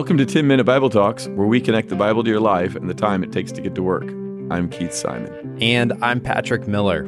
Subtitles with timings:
[0.00, 2.88] Welcome to 10 Minute Bible Talks, where we connect the Bible to your life and
[2.88, 4.08] the time it takes to get to work.
[4.50, 5.58] I'm Keith Simon.
[5.60, 7.04] And I'm Patrick Miller.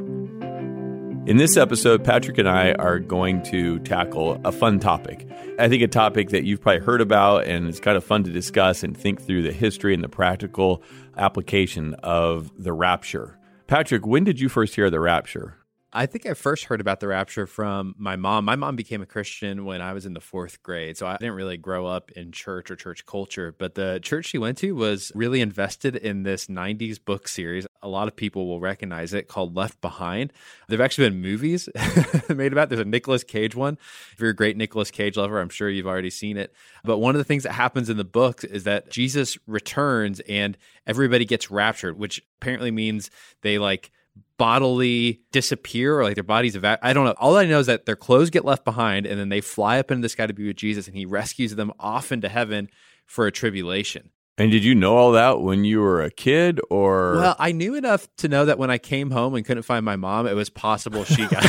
[1.27, 5.27] In this episode, Patrick and I are going to tackle a fun topic.
[5.59, 8.31] I think a topic that you've probably heard about, and it's kind of fun to
[8.31, 10.83] discuss and think through the history and the practical
[11.17, 13.39] application of the rapture.
[13.69, 15.57] Patrick, when did you first hear the rapture?
[15.95, 18.47] I think I first heard about the rapture from my mom.
[18.47, 20.97] My mom became a Christian when I was in the fourth grade.
[20.97, 23.55] So I didn't really grow up in church or church culture.
[23.57, 27.67] But the church she went to was really invested in this 90s book series.
[27.83, 30.33] A lot of people will recognize it called Left Behind.
[30.67, 31.69] There have actually been movies
[32.31, 32.69] made about it.
[32.71, 33.77] There's a Nicolas Cage one.
[34.13, 36.55] If you're a great Nicolas Cage lover, I'm sure you've already seen it.
[36.85, 40.57] But one of the things that happens in the book is that Jesus returns and
[40.87, 43.11] everybody gets raptured, which apparently means
[43.43, 43.91] they like
[44.37, 47.15] bodily disappear or like their bodies eva- I don't know.
[47.19, 49.91] All I know is that their clothes get left behind and then they fly up
[49.91, 52.69] into the sky to be with Jesus and he rescues them off into heaven
[53.07, 54.11] for a tribulation.
[54.39, 57.75] And did you know all that when you were a kid or Well, I knew
[57.75, 60.49] enough to know that when I came home and couldn't find my mom, it was
[60.49, 61.45] possible she got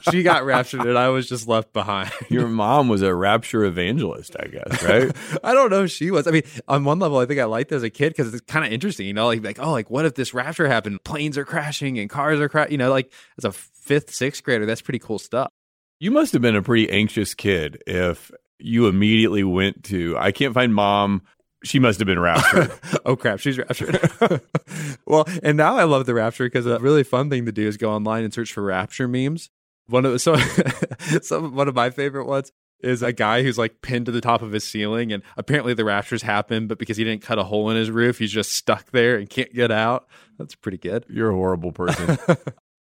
[0.10, 2.10] she got raptured and I was just left behind.
[2.28, 5.16] your mom was a rapture evangelist, I guess, right?
[5.44, 6.26] I don't know if she was.
[6.26, 8.42] I mean, on one level, I think I liked it as a kid because it's
[8.42, 11.02] kind of interesting, you know, like like oh, like what if this rapture happened?
[11.04, 12.72] Planes are crashing and cars are crashing.
[12.72, 15.50] You know, like as a fifth, sixth grader, that's pretty cool stuff.
[15.98, 20.52] You must have been a pretty anxious kid if you immediately went to I can't
[20.52, 21.22] find mom.
[21.64, 22.72] She must have been raptured.
[23.04, 24.10] oh crap, she's raptured.
[25.06, 27.76] well, and now I love the rapture because a really fun thing to do is
[27.76, 29.50] go online and search for rapture memes.
[29.86, 30.36] One of so,
[31.22, 34.42] some one of my favorite ones is a guy who's like pinned to the top
[34.42, 37.70] of his ceiling, and apparently the raptures happened, but because he didn't cut a hole
[37.70, 40.06] in his roof, he's just stuck there and can't get out.
[40.38, 41.06] That's pretty good.
[41.08, 42.18] You're a horrible person.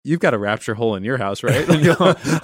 [0.05, 1.67] You've got a rapture hole in your house, right?
[1.67, 1.95] no,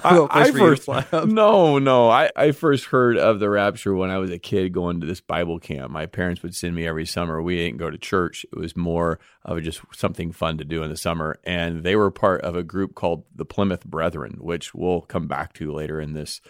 [0.02, 2.10] I, I first no, no.
[2.10, 5.20] I, I first heard of the rapture when I was a kid going to this
[5.20, 5.92] Bible camp.
[5.92, 7.40] My parents would send me every summer.
[7.40, 8.44] We didn't go to church.
[8.52, 11.38] It was more of just something fun to do in the summer.
[11.44, 15.52] And they were part of a group called the Plymouth Brethren, which we'll come back
[15.54, 16.40] to later in this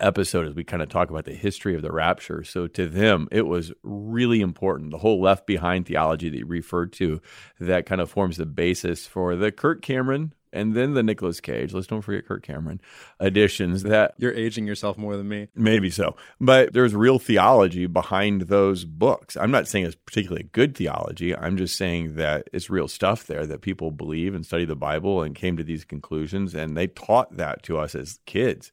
[0.00, 2.42] episode as we kind of talk about the history of the rapture.
[2.42, 4.90] So to them, it was really important.
[4.90, 7.20] The whole left behind theology that you referred to
[7.60, 11.72] that kind of forms the basis for the Kirk Cameron and then the Nicolas Cage.
[11.72, 12.80] Let's don't forget Kirk Cameron
[13.20, 15.48] additions that You're aging yourself more than me.
[15.54, 19.36] maybe so, but there's real theology behind those books.
[19.36, 21.36] I'm not saying it's particularly good theology.
[21.36, 25.22] I'm just saying that it's real stuff there that people believe and study the Bible
[25.22, 28.72] and came to these conclusions, and they taught that to us as kids.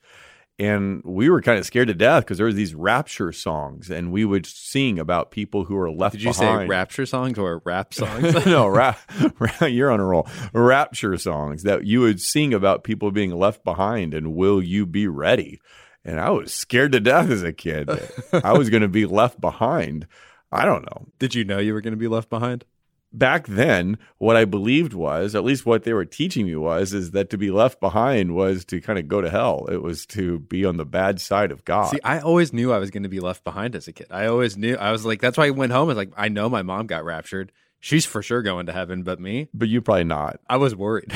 [0.59, 4.11] And we were kind of scared to death because there were these rapture songs, and
[4.11, 6.13] we would sing about people who were left.
[6.13, 6.67] Did you behind.
[6.67, 8.33] say rapture songs or rap songs?
[8.45, 8.99] no, rap,
[9.61, 10.27] you're on a roll.
[10.53, 15.07] Rapture songs that you would sing about people being left behind and will you be
[15.07, 15.59] ready?
[16.05, 17.89] And I was scared to death as a kid.
[18.31, 20.05] I was going to be left behind.
[20.51, 21.07] I don't know.
[21.17, 22.65] Did you know you were going to be left behind?
[23.13, 27.11] Back then, what I believed was, at least what they were teaching me was, is
[27.11, 29.67] that to be left behind was to kind of go to hell.
[29.71, 31.91] It was to be on the bad side of God.
[31.91, 34.07] See, I always knew I was going to be left behind as a kid.
[34.09, 34.75] I always knew.
[34.75, 35.83] I was like, that's why I went home.
[35.83, 37.51] I was like, I know my mom got raptured.
[37.79, 40.39] She's for sure going to heaven, but me, but you probably not.
[40.49, 41.13] I was worried.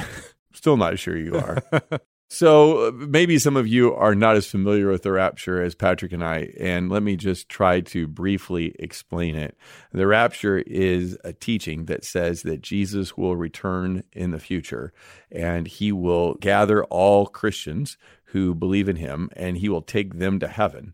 [0.53, 1.63] Still not sure you are.
[2.29, 6.11] So uh, maybe some of you are not as familiar with the rapture as Patrick
[6.11, 9.57] and I, and let me just try to briefly explain it.
[9.93, 14.91] The rapture is a teaching that says that Jesus will return in the future
[15.31, 20.37] and he will gather all Christians who believe in him and he will take them
[20.39, 20.93] to heaven.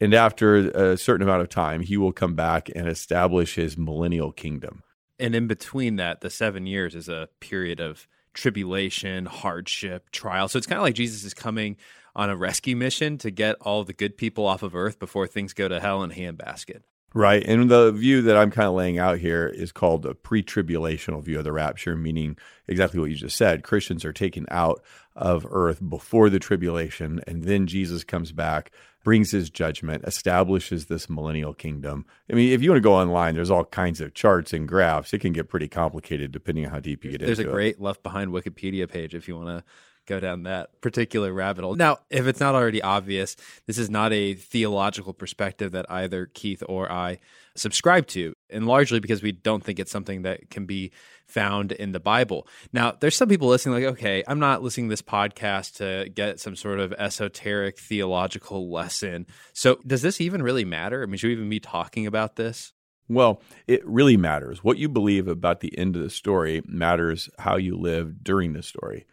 [0.00, 4.32] And after a certain amount of time, he will come back and establish his millennial
[4.32, 4.82] kingdom.
[5.18, 8.06] and in between that, the seven years is a period of
[8.38, 10.48] tribulation, hardship, trial.
[10.48, 11.76] So it's kind of like Jesus is coming
[12.14, 15.52] on a rescue mission to get all the good people off of earth before things
[15.52, 16.82] go to hell in a handbasket.
[17.14, 17.42] Right.
[17.44, 21.22] And the view that I'm kind of laying out here is called a pre tribulational
[21.22, 23.64] view of the rapture, meaning exactly what you just said.
[23.64, 24.82] Christians are taken out
[25.16, 28.70] of earth before the tribulation, and then Jesus comes back,
[29.08, 32.04] brings his judgment, establishes this millennial kingdom.
[32.30, 35.14] I mean, if you want to go online, there's all kinds of charts and graphs.
[35.14, 37.54] It can get pretty complicated depending on how deep you get There's a into it.
[37.54, 39.64] great left behind Wikipedia page if you want to
[40.04, 41.74] go down that particular rabbit hole.
[41.74, 43.34] Now, if it's not already obvious,
[43.66, 47.18] this is not a theological perspective that either Keith or I
[47.58, 50.92] subscribe to, and largely because we don't think it's something that can be
[51.26, 52.46] found in the Bible.
[52.72, 56.40] Now, there's some people listening like, okay, I'm not listening to this podcast to get
[56.40, 59.26] some sort of esoteric theological lesson.
[59.52, 61.02] So, does this even really matter?
[61.02, 62.72] I mean, should we even be talking about this?
[63.08, 64.62] Well, it really matters.
[64.62, 68.62] What you believe about the end of the story matters how you live during the
[68.62, 69.06] story.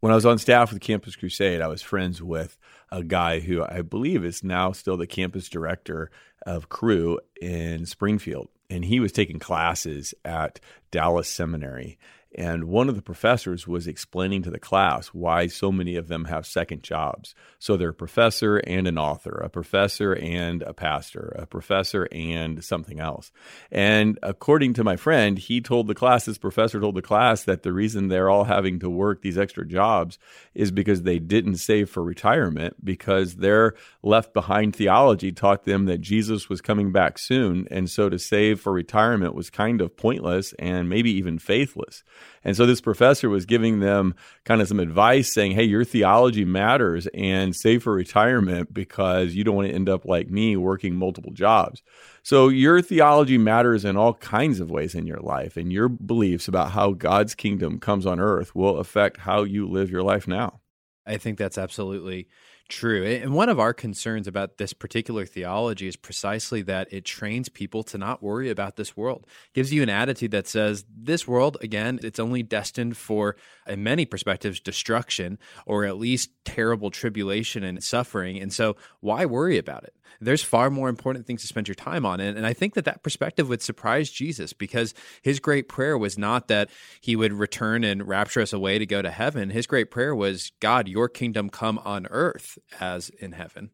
[0.00, 2.58] When I was on staff with Campus Crusade, I was friends with
[2.90, 6.10] a guy who I believe is now still the campus director
[6.46, 8.48] of Cru in Springfield.
[8.70, 10.58] And he was taking classes at
[10.90, 11.98] Dallas Seminary.
[12.36, 16.26] And one of the professors was explaining to the class why so many of them
[16.26, 17.34] have second jobs.
[17.58, 22.62] So they're a professor and an author, a professor and a pastor, a professor and
[22.62, 23.32] something else.
[23.72, 27.62] And according to my friend, he told the class, this professor told the class that
[27.62, 30.18] the reason they're all having to work these extra jobs
[30.54, 36.02] is because they didn't save for retirement because their left behind theology taught them that
[36.02, 37.66] Jesus was coming back soon.
[37.70, 42.04] And so to save for retirement was kind of pointless and maybe even faithless.
[42.44, 44.14] And so this professor was giving them
[44.44, 49.44] kind of some advice saying, hey, your theology matters and save for retirement because you
[49.44, 51.82] don't want to end up like me working multiple jobs.
[52.22, 56.48] So your theology matters in all kinds of ways in your life, and your beliefs
[56.48, 60.60] about how God's kingdom comes on earth will affect how you live your life now.
[61.06, 62.26] I think that's absolutely
[62.68, 63.04] true.
[63.04, 67.82] And one of our concerns about this particular theology is precisely that it trains people
[67.84, 69.26] to not worry about this world.
[69.26, 73.36] It gives you an attitude that says this world again, it's only destined for
[73.66, 78.38] in many perspectives destruction or at least terrible tribulation and suffering.
[78.40, 79.94] And so why worry about it?
[80.20, 82.20] There's far more important things to spend your time on.
[82.20, 86.18] And, and I think that that perspective would surprise Jesus because his great prayer was
[86.18, 86.70] not that
[87.00, 89.50] he would return and rapture us away to go to heaven.
[89.50, 93.70] His great prayer was, God, your kingdom come on earth as in heaven.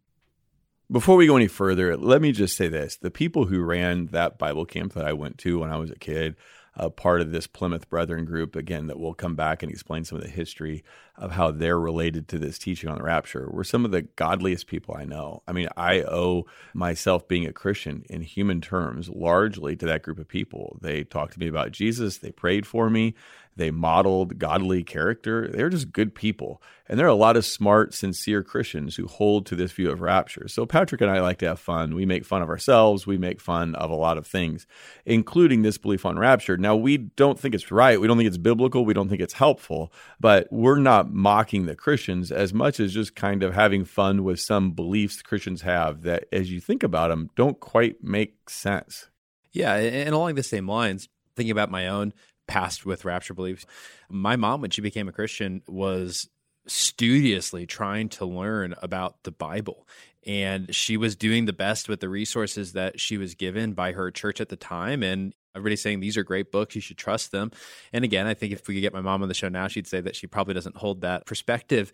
[0.90, 2.96] Before we go any further, let me just say this.
[2.96, 5.96] The people who ran that Bible camp that I went to when I was a
[5.96, 6.36] kid,
[6.74, 10.16] a part of this Plymouth Brethren group, again, that will come back and explain some
[10.16, 10.82] of the history
[11.16, 14.66] of how they're related to this teaching on the rapture, were some of the godliest
[14.66, 15.42] people I know.
[15.46, 20.18] I mean, I owe myself being a Christian in human terms largely to that group
[20.18, 20.78] of people.
[20.80, 23.14] They talked to me about Jesus, they prayed for me,
[23.56, 25.48] they modeled godly character.
[25.48, 26.62] They're just good people.
[26.88, 30.00] And there are a lot of smart, sincere Christians who hold to this view of
[30.00, 30.48] rapture.
[30.48, 31.94] So Patrick and I like to have fun.
[31.94, 33.06] We make fun of ourselves.
[33.06, 34.66] We make fun of a lot of things,
[35.04, 36.56] including this belief on rapture.
[36.56, 38.00] Now, we don't think it's right.
[38.00, 38.84] We don't think it's biblical.
[38.84, 39.92] We don't think it's helpful.
[40.18, 44.40] But we're not mocking the Christians as much as just kind of having fun with
[44.40, 49.08] some beliefs Christians have that, as you think about them, don't quite make sense.
[49.52, 49.74] Yeah.
[49.74, 52.12] And along the same lines, thinking about my own
[52.46, 53.66] past with rapture beliefs.
[54.10, 56.28] My mom, when she became a Christian, was
[56.66, 59.86] studiously trying to learn about the Bible.
[60.24, 64.10] And she was doing the best with the resources that she was given by her
[64.10, 65.02] church at the time.
[65.02, 67.50] And everybody's saying these are great books, you should trust them.
[67.92, 69.88] And again, I think if we could get my mom on the show now, she'd
[69.88, 71.92] say that she probably doesn't hold that perspective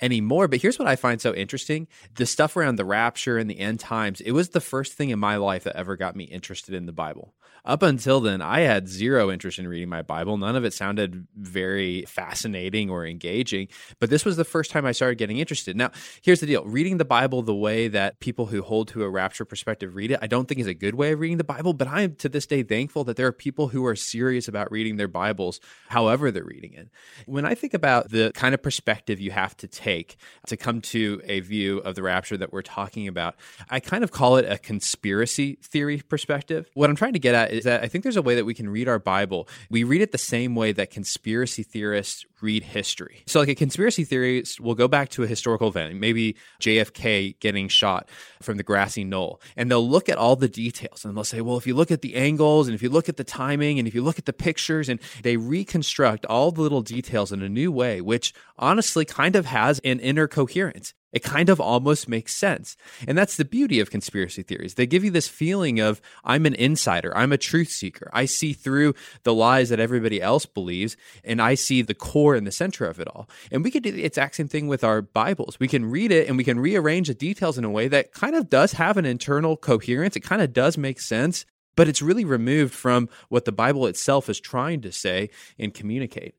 [0.00, 0.48] anymore.
[0.48, 3.80] But here's what I find so interesting the stuff around the rapture and the end
[3.80, 6.86] times, it was the first thing in my life that ever got me interested in
[6.86, 7.34] the Bible.
[7.64, 10.38] Up until then, I had zero interest in reading my Bible.
[10.38, 13.68] None of it sounded very fascinating or engaging.
[14.00, 15.76] But this was the first time I started getting interested.
[15.76, 15.90] Now,
[16.22, 19.44] here's the deal reading the Bible the way that people who hold to a rapture
[19.44, 21.74] perspective read it, I don't think is a good way of reading the Bible.
[21.74, 24.72] But I am to this day thankful that there are people who are serious about
[24.72, 26.88] reading their Bibles, however they're reading it.
[27.26, 30.80] When I think about the kind of perspective you have to take, take to come
[30.80, 33.36] to a view of the rapture that we're talking about.
[33.70, 36.68] I kind of call it a conspiracy theory perspective.
[36.74, 38.54] What I'm trying to get at is that I think there's a way that we
[38.54, 39.48] can read our Bible.
[39.70, 43.22] We read it the same way that conspiracy theorists read history.
[43.26, 47.68] So, like a conspiracy theorist will go back to a historical event, maybe JFK getting
[47.68, 48.08] shot
[48.42, 51.56] from the grassy knoll, and they'll look at all the details and they'll say, well,
[51.56, 53.94] if you look at the angles and if you look at the timing and if
[53.94, 57.72] you look at the pictures, and they reconstruct all the little details in a new
[57.72, 60.94] way, which honestly kind of has an inner coherence.
[61.10, 62.76] It kind of almost makes sense.
[63.06, 64.74] And that's the beauty of conspiracy theories.
[64.74, 68.10] They give you this feeling of, I'm an insider, I'm a truth seeker.
[68.12, 72.46] I see through the lies that everybody else believes, and I see the core and
[72.46, 73.28] the center of it all.
[73.50, 75.58] And we could do the exact same thing with our Bibles.
[75.58, 78.34] We can read it and we can rearrange the details in a way that kind
[78.34, 80.14] of does have an internal coherence.
[80.14, 84.28] It kind of does make sense, but it's really removed from what the Bible itself
[84.28, 86.34] is trying to say and communicate.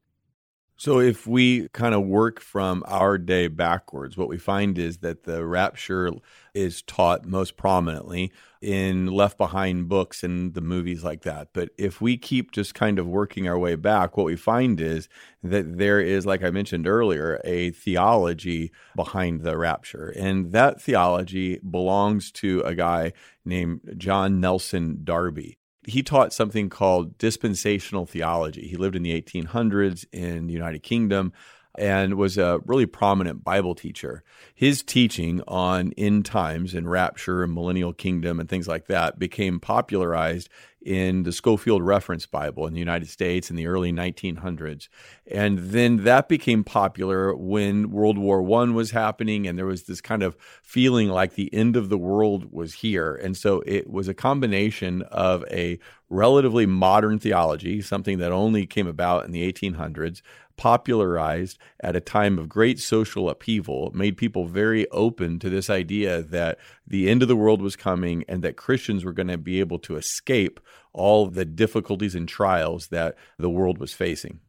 [0.80, 5.26] So, if we kind of work from our day backwards, what we find is that
[5.26, 6.10] the rapture
[6.54, 8.32] is taught most prominently
[8.62, 11.50] in Left Behind books and the movies like that.
[11.52, 15.10] But if we keep just kind of working our way back, what we find is
[15.44, 20.14] that there is, like I mentioned earlier, a theology behind the rapture.
[20.16, 23.12] And that theology belongs to a guy
[23.44, 28.68] named John Nelson Darby he taught something called dispensational theology.
[28.68, 31.34] He lived in the 1800s in the United Kingdom
[31.80, 34.22] and was a really prominent Bible teacher.
[34.54, 39.62] His teaching on end times and rapture and millennial kingdom and things like that became
[39.62, 40.50] popularized
[40.82, 44.88] in the Scofield Reference Bible in the United States in the early 1900s.
[45.30, 50.02] And then that became popular when World War I was happening, and there was this
[50.02, 53.16] kind of feeling like the end of the world was here.
[53.16, 58.88] And so it was a combination of a relatively modern theology, something that only came
[58.88, 60.22] about in the 1800s,
[60.60, 66.22] popularized at a time of great social upheaval, made people very open to this idea
[66.22, 69.62] that the end of the world was coming and that Christians were going to be
[69.62, 70.60] able to escape
[70.92, 74.42] all the difficulties and trials that the world was facing.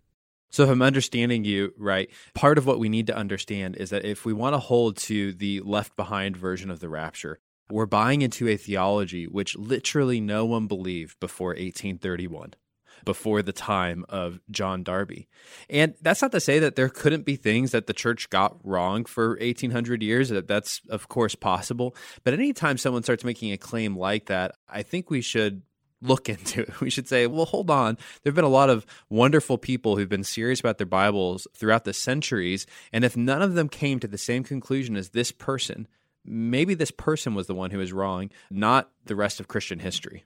[0.50, 4.04] So, if I'm understanding you right, part of what we need to understand is that
[4.04, 7.38] if we want to hold to the left behind version of the rapture,
[7.70, 12.54] we're buying into a theology which literally no one believed before 1831
[13.04, 15.28] before the time of John Darby.
[15.68, 19.04] And that's not to say that there couldn't be things that the church got wrong
[19.04, 20.30] for 1800 years.
[20.30, 21.94] That's, of course, possible.
[22.24, 25.62] But anytime someone starts making a claim like that, I think we should
[26.02, 26.80] look into it.
[26.80, 27.96] We should say, well, hold on.
[28.22, 31.84] There have been a lot of wonderful people who've been serious about their Bibles throughout
[31.84, 32.66] the centuries.
[32.92, 35.86] And if none of them came to the same conclusion as this person,
[36.24, 40.24] maybe this person was the one who was wrong, not the rest of Christian history.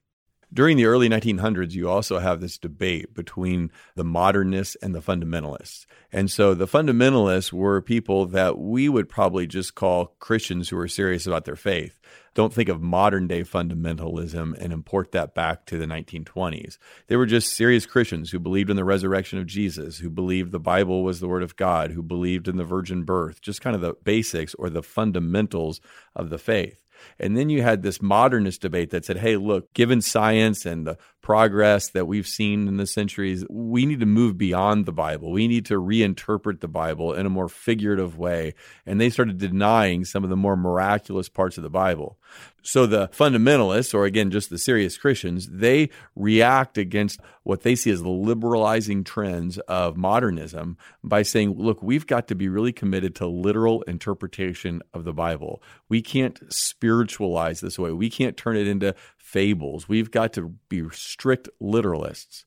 [0.53, 5.87] During the early 1900s, you also have this debate between the modernists and the fundamentalists.
[6.13, 10.89] And so the fundamentalists were people that we would probably just call Christians who were
[10.89, 12.01] serious about their faith.
[12.35, 16.79] Don't think of modern day fundamentalism and import that back to the 1920s.
[17.07, 20.59] They were just serious Christians who believed in the resurrection of Jesus, who believed the
[20.59, 23.83] Bible was the Word of God, who believed in the virgin birth, just kind of
[23.83, 25.81] the basics or the fundamentals
[26.17, 26.84] of the faith.
[27.19, 30.99] And then you had this modernist debate that said, hey, look, given science and the
[31.21, 35.33] progress that we've seen in the centuries, we need to move beyond the Bible.
[35.33, 38.55] We need to reinterpret the Bible in a more figurative way.
[38.85, 42.19] And they started denying some of the more miraculous parts of the Bible.
[42.67, 47.91] So the fundamentalists, or again, just the serious Christians, they react against what they see
[47.91, 53.15] as the liberalizing trends of modernism by saying, look, we've got to be really committed
[53.17, 55.63] to literal interpretation of the Bible.
[55.91, 57.93] We can't spiritualize this way.
[57.93, 59.87] We can't turn it into fables.
[59.87, 62.45] We've got to be strict literalists.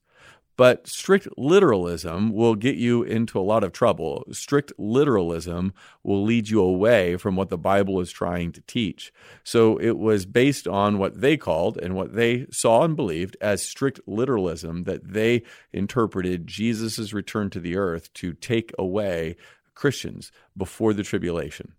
[0.57, 4.25] But strict literalism will get you into a lot of trouble.
[4.31, 5.71] Strict literalism
[6.03, 9.13] will lead you away from what the Bible is trying to teach.
[9.43, 13.61] So it was based on what they called and what they saw and believed as
[13.61, 19.35] strict literalism that they interpreted Jesus' return to the earth to take away
[19.75, 21.73] Christians before the tribulation.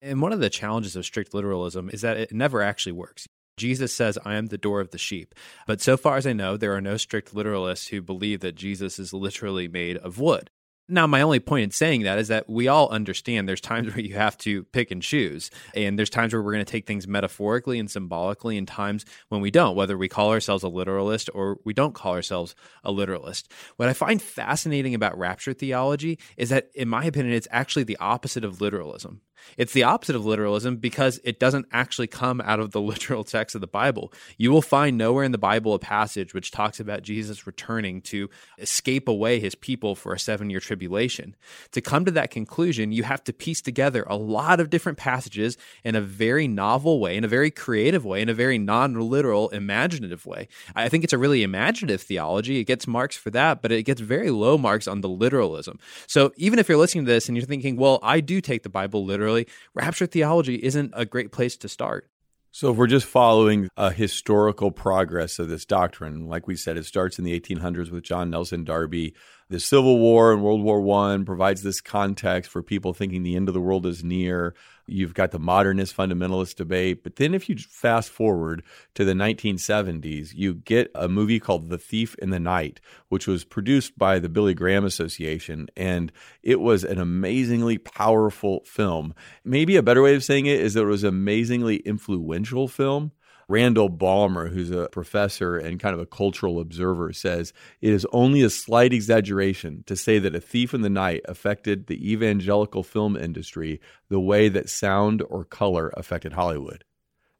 [0.00, 3.28] And one of the challenges of strict literalism is that it never actually works.
[3.56, 5.34] Jesus says, I am the door of the sheep.
[5.66, 8.98] But so far as I know, there are no strict literalists who believe that Jesus
[8.98, 10.50] is literally made of wood.
[10.88, 14.04] Now, my only point in saying that is that we all understand there's times where
[14.04, 15.50] you have to pick and choose.
[15.74, 19.40] And there's times where we're going to take things metaphorically and symbolically, and times when
[19.40, 23.50] we don't, whether we call ourselves a literalist or we don't call ourselves a literalist.
[23.76, 27.98] What I find fascinating about rapture theology is that, in my opinion, it's actually the
[27.98, 29.20] opposite of literalism.
[29.56, 33.54] It's the opposite of literalism because it doesn't actually come out of the literal text
[33.54, 34.12] of the Bible.
[34.36, 38.28] You will find nowhere in the Bible a passage which talks about Jesus returning to
[38.58, 41.36] escape away his people for a seven year tribulation.
[41.72, 45.58] To come to that conclusion, you have to piece together a lot of different passages
[45.84, 49.50] in a very novel way, in a very creative way, in a very non literal,
[49.50, 50.48] imaginative way.
[50.74, 52.58] I think it's a really imaginative theology.
[52.58, 55.78] It gets marks for that, but it gets very low marks on the literalism.
[56.06, 58.70] So even if you're listening to this and you're thinking, well, I do take the
[58.70, 62.08] Bible literally, rapture theology isn't a great place to start.
[62.54, 66.84] So, if we're just following a historical progress of this doctrine, like we said, it
[66.84, 69.14] starts in the 1800s with John Nelson Darby
[69.52, 73.48] the Civil War and World War One provides this context for people thinking the end
[73.48, 74.54] of the world is near.
[74.86, 77.04] You've got the modernist fundamentalist debate.
[77.04, 78.62] But then if you fast forward
[78.94, 82.80] to the 1970s, you get a movie called The Thief in the Night,
[83.10, 85.68] which was produced by the Billy Graham Association.
[85.76, 86.10] And
[86.42, 89.14] it was an amazingly powerful film.
[89.44, 93.12] Maybe a better way of saying it is that it was an amazingly influential film
[93.52, 98.40] Randall Balmer, who's a professor and kind of a cultural observer, says it is only
[98.40, 103.14] a slight exaggeration to say that A Thief in the Night affected the evangelical film
[103.14, 103.78] industry
[104.08, 106.84] the way that sound or color affected Hollywood.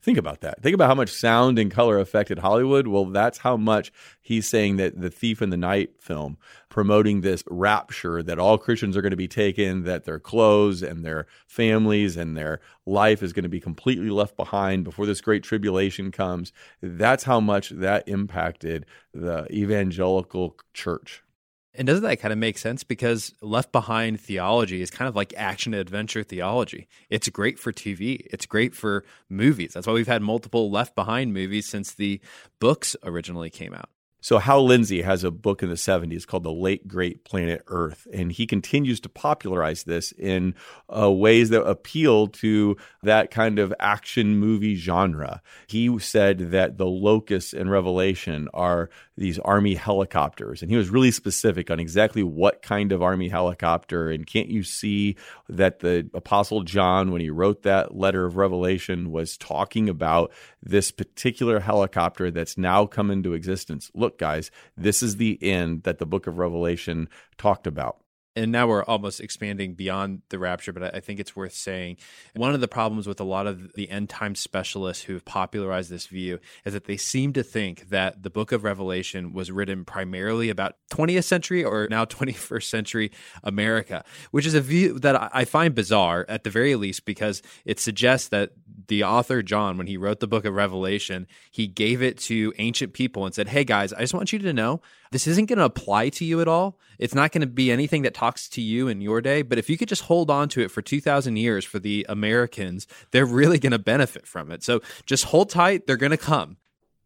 [0.03, 0.61] Think about that.
[0.61, 2.89] Think about how much sound and color affected Hollywood.
[2.89, 7.45] Well, that's how much he's saying that the Thief in the Night film, promoting this
[7.49, 12.17] rapture that all Christians are going to be taken, that their clothes and their families
[12.17, 16.53] and their life is going to be completely left behind before this great tribulation comes.
[16.81, 21.23] That's how much that impacted the evangelical church.
[21.75, 22.85] And doesn't that kind of make sense?
[22.85, 26.87] Because left behind theology is kind of like action adventure theology.
[27.09, 29.73] It's great for TV, it's great for movies.
[29.73, 32.21] That's why we've had multiple left behind movies since the
[32.61, 33.89] books originally came out.
[34.23, 38.07] So Hal Lindsey has a book in the 70s called The Late Great Planet Earth,
[38.13, 40.55] and he continues to popularize this in
[40.89, 45.43] uh, ways that appeal to that kind of action movie genre.
[45.67, 51.11] He said that the locusts in Revelation are these army helicopters, and he was really
[51.11, 54.09] specific on exactly what kind of army helicopter.
[54.09, 55.17] And can't you see
[55.49, 60.93] that the Apostle John, when he wrote that letter of Revelation, was talking about this
[60.93, 63.91] particular helicopter that's now come into existence?
[63.95, 67.99] Look, look, guys, this is the end that the book of Revelation talked about.
[68.35, 71.99] And now we're almost expanding beyond the rapture, but I think it's worth saying
[72.35, 75.91] one of the problems with a lot of the end time specialists who have popularized
[75.91, 79.85] this view is that they seem to think that the book of Revelation was written
[79.85, 83.13] primarily about 20th century or now 21st century
[83.45, 87.79] America, which is a view that I find bizarre at the very least because it
[87.79, 88.53] suggests that
[88.89, 92.93] the author John, when he wrote the book of Revelation, he gave it to ancient
[92.93, 95.65] people and said, Hey guys, I just want you to know this isn't going to
[95.65, 96.79] apply to you at all.
[96.99, 99.43] It's not going to be anything that talks to you in your day.
[99.43, 102.87] But if you could just hold on to it for 2,000 years for the Americans,
[103.11, 104.63] they're really going to benefit from it.
[104.63, 105.87] So just hold tight.
[105.87, 106.57] They're going to come.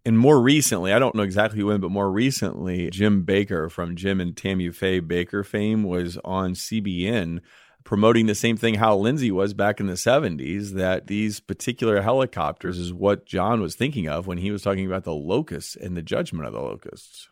[0.06, 4.21] And more recently, I don't know exactly when, but more recently, Jim Bakker from Jim
[4.21, 7.40] and Tammy Faye Bakker fame was on CBN
[7.87, 12.78] promoting the same thing Hal Lindsey was back in the 70s that these particular helicopters
[12.78, 16.02] is what John was thinking of when he was talking about the locusts and the
[16.02, 17.28] judgment of the locusts.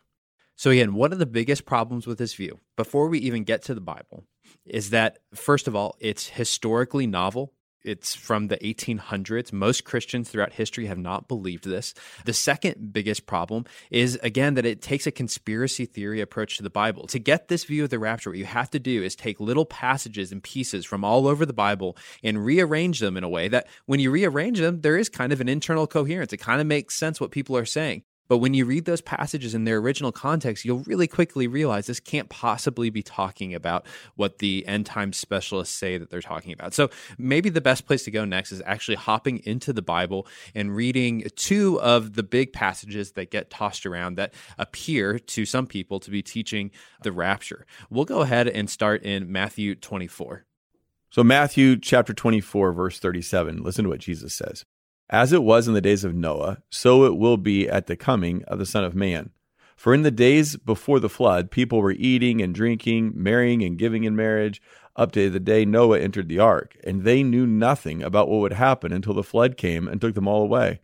[0.55, 3.75] So, again, one of the biggest problems with this view, before we even get to
[3.75, 4.23] the Bible,
[4.65, 7.51] is that, first of all, it's historically novel.
[7.85, 9.53] It's from the 1800s.
[9.53, 11.93] Most Christians throughout history have not believed this.
[12.25, 16.69] The second biggest problem is, again, that it takes a conspiracy theory approach to the
[16.69, 17.07] Bible.
[17.07, 19.65] To get this view of the rapture, what you have to do is take little
[19.65, 23.67] passages and pieces from all over the Bible and rearrange them in a way that
[23.85, 26.33] when you rearrange them, there is kind of an internal coherence.
[26.33, 28.03] It kind of makes sense what people are saying.
[28.27, 31.99] But when you read those passages in their original context, you'll really quickly realize this
[31.99, 36.73] can't possibly be talking about what the end time specialists say that they're talking about.
[36.73, 40.75] So maybe the best place to go next is actually hopping into the Bible and
[40.75, 45.99] reading two of the big passages that get tossed around that appear to some people
[45.99, 46.71] to be teaching
[47.03, 47.65] the rapture.
[47.89, 50.45] We'll go ahead and start in Matthew 24.
[51.11, 54.65] So, Matthew chapter 24, verse 37, listen to what Jesus says.
[55.09, 58.43] As it was in the days of Noah, so it will be at the coming
[58.45, 59.29] of the Son of Man.
[59.75, 64.03] For in the days before the flood, people were eating and drinking, marrying and giving
[64.03, 64.61] in marriage,
[64.95, 68.53] up to the day Noah entered the ark, and they knew nothing about what would
[68.53, 70.79] happen until the flood came and took them all away.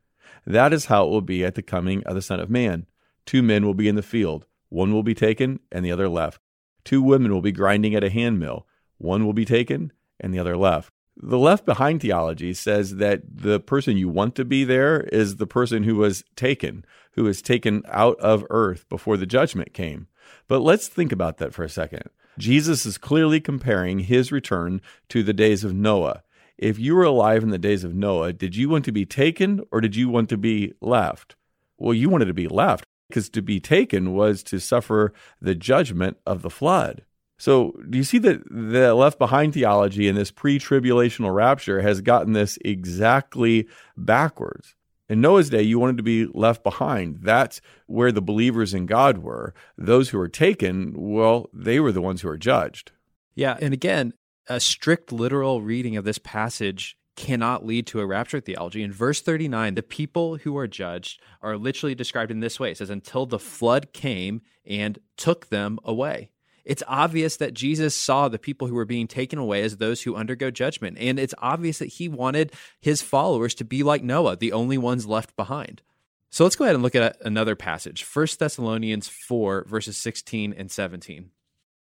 [0.45, 2.86] That is how it will be at the coming of the Son of Man.
[3.25, 6.41] Two men will be in the field, one will be taken, and the other left.
[6.84, 10.57] Two women will be grinding at a handmill, one will be taken, and the other
[10.57, 10.93] left.
[11.23, 15.45] The left behind theology says that the person you want to be there is the
[15.45, 20.07] person who was taken, who was taken out of earth before the judgment came.
[20.47, 22.10] But let's think about that for a second.
[22.39, 26.23] Jesus is clearly comparing his return to the days of Noah.
[26.57, 29.62] If you were alive in the days of Noah, did you want to be taken
[29.71, 31.36] or did you want to be left?
[31.77, 36.17] Well, you wanted to be left because to be taken was to suffer the judgment
[36.25, 37.03] of the flood.
[37.41, 41.99] So, do you see that the left behind theology and this pre tribulational rapture has
[41.99, 44.75] gotten this exactly backwards?
[45.10, 47.21] In Noah's day, you wanted to be left behind.
[47.23, 49.56] That's where the believers in God were.
[49.75, 52.91] Those who were taken, well, they were the ones who are judged.
[53.34, 53.58] Yeah.
[53.60, 54.13] And again,
[54.45, 58.84] a strict literal reading of this passage cannot lead to a rapture theology.
[58.84, 62.77] In verse 39, the people who are judged are literally described in this way it
[62.77, 66.30] says, until the flood came and took them away
[66.65, 70.15] it's obvious that Jesus saw the people who were being taken away as those who
[70.15, 70.97] undergo judgment.
[71.00, 75.06] And it's obvious that he wanted his followers to be like Noah, the only ones
[75.06, 75.82] left behind.
[76.30, 80.71] So let's go ahead and look at another passage 1 Thessalonians 4, verses 16 and
[80.71, 81.32] 17.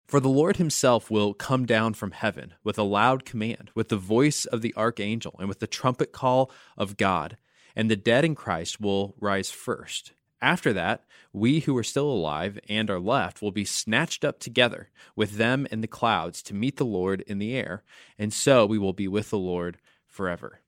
[0.07, 3.97] For the Lord himself will come down from heaven with a loud command, with the
[3.97, 7.37] voice of the archangel, and with the trumpet call of God,
[7.75, 10.13] and the dead in Christ will rise first.
[10.41, 14.89] After that, we who are still alive and are left will be snatched up together
[15.15, 17.83] with them in the clouds to meet the Lord in the air,
[18.17, 20.61] and so we will be with the Lord forever.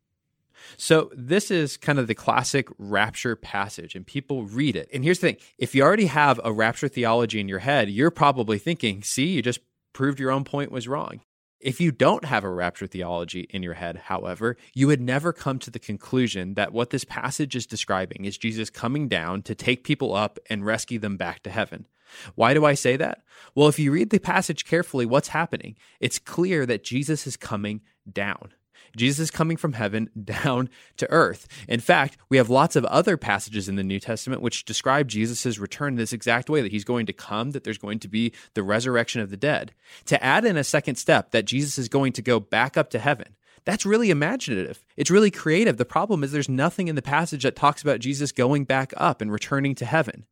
[0.77, 4.89] So, this is kind of the classic rapture passage, and people read it.
[4.93, 8.12] And here's the thing if you already have a rapture theology in your head, you're
[8.12, 9.62] probably thinking, see, you just
[9.93, 11.21] proved your own point was wrong.
[11.62, 15.60] If you don't have a rapture theology in your head, however, you would never come
[15.60, 19.84] to the conclusion that what this passage is describing is Jesus coming down to take
[19.84, 21.88] people up and rescue them back to heaven.
[22.34, 23.21] Why do I say that?
[23.54, 25.76] Well, if you read the passage carefully, what's happening?
[26.00, 28.54] It's clear that Jesus is coming down.
[28.95, 31.47] Jesus is coming from heaven down to earth.
[31.67, 35.60] In fact, we have lots of other passages in the New Testament which describe Jesus'
[35.60, 38.34] return in this exact way that he's going to come, that there's going to be
[38.54, 39.73] the resurrection of the dead.
[40.06, 42.99] To add in a second step, that Jesus is going to go back up to
[42.99, 43.36] heaven.
[43.63, 44.84] That's really imaginative.
[44.97, 45.77] It's really creative.
[45.77, 49.21] The problem is there's nothing in the passage that talks about Jesus going back up
[49.21, 50.25] and returning to heaven.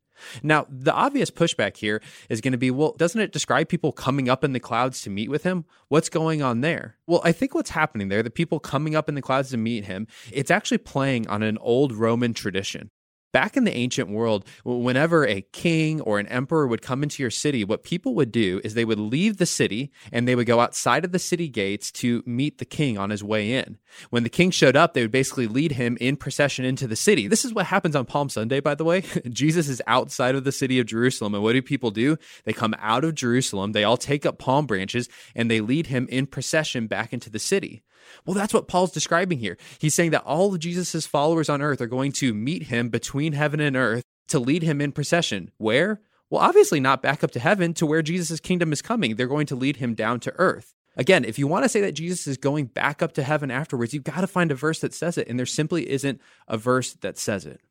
[0.44, 4.30] Now, the obvious pushback here is going to be well, doesn't it describe people coming
[4.30, 5.66] up in the clouds to meet with him?
[5.88, 6.98] What's going on there?
[7.08, 9.86] Well, I think what's happening there, the people coming up in the clouds to meet
[9.86, 12.92] him, it's actually playing on an old Roman tradition.
[13.32, 17.30] Back in the ancient world, whenever a king or an emperor would come into your
[17.30, 20.60] city, what people would do is they would leave the city and they would go
[20.60, 23.78] outside of the city gates to meet the king on his way in.
[24.10, 27.28] When the king showed up, they would basically lead him in procession into the city.
[27.28, 29.02] This is what happens on Palm Sunday, by the way.
[29.30, 31.36] Jesus is outside of the city of Jerusalem.
[31.36, 32.18] And what do people do?
[32.46, 36.08] They come out of Jerusalem, they all take up palm branches, and they lead him
[36.10, 37.84] in procession back into the city.
[38.26, 39.58] Well, that's what Paul's describing here.
[39.80, 43.34] He's saying that all of Jesus' followers on earth are going to meet him between
[43.34, 45.52] heaven and earth to lead him in procession.
[45.58, 46.02] Where?
[46.30, 49.16] Well, obviously not back up to heaven to where Jesus' kingdom is coming.
[49.16, 50.74] They're going to lead him down to earth.
[50.96, 53.94] Again, if you want to say that Jesus is going back up to heaven afterwards,
[53.94, 55.28] you've got to find a verse that says it.
[55.28, 57.62] And there simply isn't a verse that says it.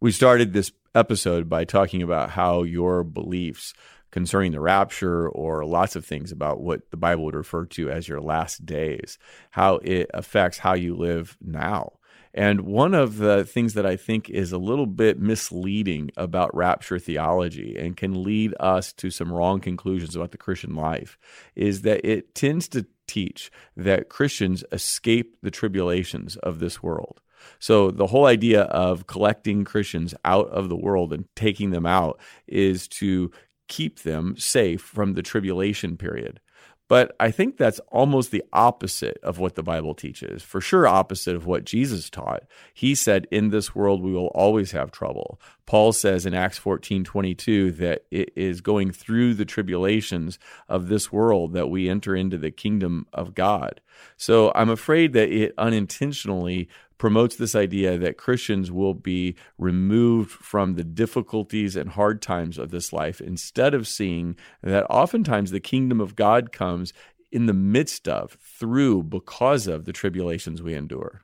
[0.00, 3.74] We started this episode by talking about how your beliefs
[4.14, 8.06] concerning the rapture or lots of things about what the Bible would refer to as
[8.06, 9.18] your last days,
[9.50, 11.94] how it affects how you live now.
[12.32, 17.00] And one of the things that I think is a little bit misleading about rapture
[17.00, 21.18] theology and can lead us to some wrong conclusions about the Christian life
[21.56, 27.20] is that it tends to teach that Christians escape the tribulations of this world.
[27.58, 32.20] So the whole idea of collecting Christians out of the world and taking them out
[32.46, 33.32] is to
[33.74, 36.38] keep them safe from the tribulation period.
[36.86, 40.44] But I think that's almost the opposite of what the Bible teaches.
[40.44, 42.44] For sure, opposite of what Jesus taught.
[42.72, 45.40] He said, In this world we will always have trouble.
[45.66, 51.10] Paul says in Acts 14 22 that it is going through the tribulations of this
[51.10, 53.80] world that we enter into the kingdom of God.
[54.16, 60.74] So I'm afraid that it unintentionally promotes this idea that Christians will be removed from
[60.74, 66.00] the difficulties and hard times of this life instead of seeing that oftentimes the kingdom
[66.00, 66.92] of God comes
[67.32, 71.22] in the midst of, through, because of the tribulations we endure.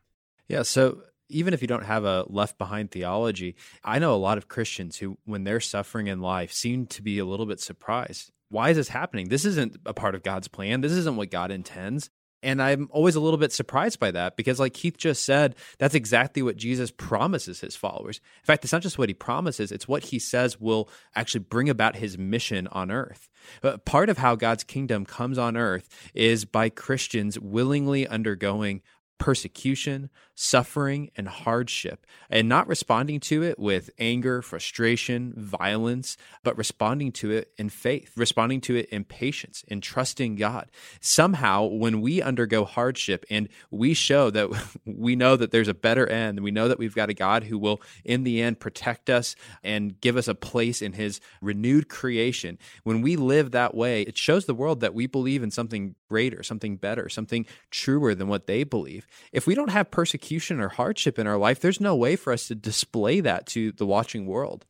[0.49, 0.63] Yeah.
[0.63, 3.55] So even if you don't have a left behind theology,
[3.85, 7.21] I know a lot of Christians who, when they're suffering in life, seem to be
[7.21, 8.33] a little bit surprised.
[8.49, 9.29] Why is this happening?
[9.29, 10.81] This isn't a part of God's plan.
[10.81, 12.11] This isn't what God intends.
[12.43, 15.95] And I'm always a little bit surprised by that because, like Keith just said, that's
[15.95, 18.21] exactly what Jesus promises his followers.
[18.41, 21.69] In fact, it's not just what he promises, it's what he says will actually bring
[21.69, 23.29] about his mission on earth.
[23.61, 28.83] But part of how God's kingdom comes on earth is by Christians willingly undergoing
[29.21, 37.13] persecution, suffering, and hardship, and not responding to it with anger, frustration, violence, but responding
[37.13, 40.71] to it in faith, responding to it in patience, in trusting God.
[41.01, 44.49] Somehow, when we undergo hardship and we show that
[44.87, 47.59] we know that there's a better end, we know that we've got a God who
[47.59, 52.59] will, in the end, protect us and give us a place in His renewed creation,
[52.85, 56.43] when we live that way, it shows the world that we believe in something greater,
[56.43, 59.07] something better, something truer than what they believe.
[59.33, 62.49] If we don't have persecution or hardship in our life, there's no way for us
[62.49, 64.67] to display that to the watching world.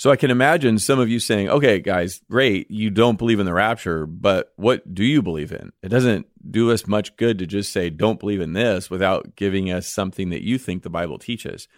[0.00, 3.44] So I can imagine some of you saying, okay, guys, great, you don't believe in
[3.44, 5.72] the rapture, but what do you believe in?
[5.82, 9.70] It doesn't do us much good to just say, don't believe in this without giving
[9.70, 11.68] us something that you think the Bible teaches.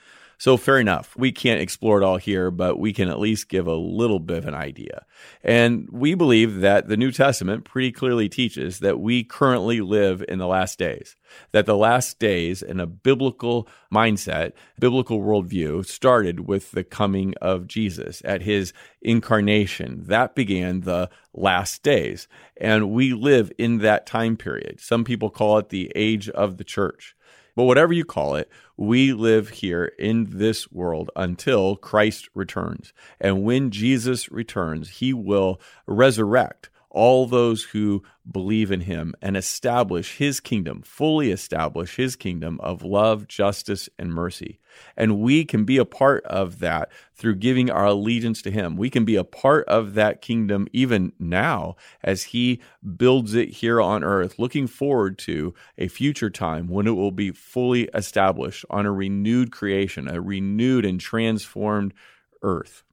[0.42, 1.14] So fair enough.
[1.16, 4.38] We can't explore it all here, but we can at least give a little bit
[4.38, 5.06] of an idea.
[5.44, 10.40] And we believe that the New Testament pretty clearly teaches that we currently live in
[10.40, 11.14] the last days,
[11.52, 14.50] that the last days in a biblical mindset,
[14.80, 20.02] biblical worldview started with the coming of Jesus at his incarnation.
[20.08, 22.26] That began the last days.
[22.56, 24.80] And we live in that time period.
[24.80, 27.14] Some people call it the age of the church.
[27.54, 32.92] But whatever you call it, we live here in this world until Christ returns.
[33.20, 40.16] And when Jesus returns, he will resurrect all those who believe in him and establish
[40.16, 44.58] his kingdom, fully establish his kingdom of love, justice, and mercy.
[44.96, 48.76] And we can be a part of that through giving our allegiance to him.
[48.76, 52.60] We can be a part of that kingdom even now as he
[52.96, 57.32] builds it here on earth, looking forward to a future time when it will be
[57.32, 61.92] fully established on a renewed creation, a renewed and transformed
[62.42, 62.84] earth.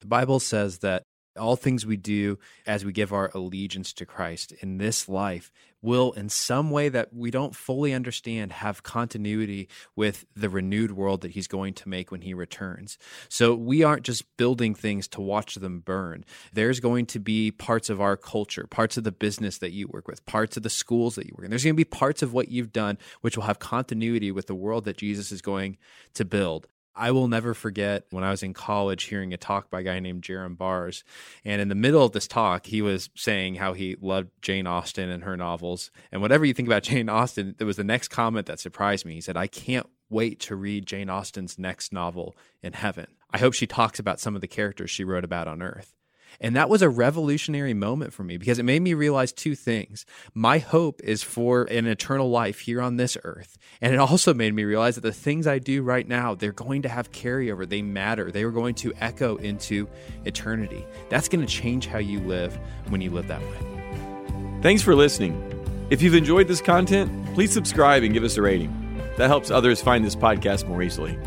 [0.00, 1.04] The Bible says that
[1.38, 5.50] all things we do as we give our allegiance to Christ in this life
[5.84, 11.20] will, in some way that we don't fully understand, have continuity with the renewed world
[11.20, 12.96] that He's going to make when He returns.
[13.28, 16.24] So we aren't just building things to watch them burn.
[16.52, 20.08] There's going to be parts of our culture, parts of the business that you work
[20.08, 21.50] with, parts of the schools that you work in.
[21.50, 24.54] There's going to be parts of what you've done which will have continuity with the
[24.54, 25.76] world that Jesus is going
[26.14, 26.66] to build.
[26.96, 29.98] I will never forget when I was in college hearing a talk by a guy
[29.98, 31.02] named Jerram Barrs.
[31.44, 35.08] And in the middle of this talk, he was saying how he loved Jane Austen
[35.08, 35.90] and her novels.
[36.12, 39.14] And whatever you think about Jane Austen, there was the next comment that surprised me.
[39.14, 43.06] He said, I can't wait to read Jane Austen's next novel in heaven.
[43.30, 45.94] I hope she talks about some of the characters she wrote about on earth.
[46.40, 50.04] And that was a revolutionary moment for me because it made me realize two things.
[50.34, 53.58] My hope is for an eternal life here on this earth.
[53.80, 56.82] And it also made me realize that the things I do right now, they're going
[56.82, 57.68] to have carryover.
[57.68, 58.30] They matter.
[58.30, 59.88] They are going to echo into
[60.24, 60.84] eternity.
[61.08, 64.60] That's going to change how you live when you live that way.
[64.62, 65.50] Thanks for listening.
[65.90, 68.72] If you've enjoyed this content, please subscribe and give us a rating.
[69.16, 71.18] That helps others find this podcast more easily.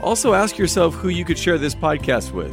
[0.00, 2.52] Also, ask yourself who you could share this podcast with.